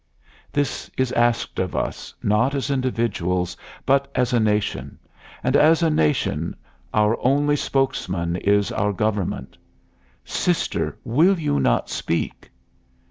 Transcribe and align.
_This 0.51 0.89
is 0.97 1.11
asked 1.11 1.59
of 1.59 1.75
us 1.75 2.11
not 2.23 2.55
as 2.55 2.71
individuals 2.71 3.55
but 3.85 4.09
as 4.15 4.33
a 4.33 4.39
nation; 4.39 4.97
and 5.43 5.55
as 5.55 5.83
a 5.83 5.91
nation 5.91 6.55
our 6.91 7.19
only 7.23 7.55
spokesman 7.55 8.35
is 8.37 8.71
our 8.71 8.93
Government: 8.93 9.59
"Sister, 10.25 10.97
will 11.05 11.37
you 11.37 11.59
not 11.59 11.87
speak?" 11.87 12.49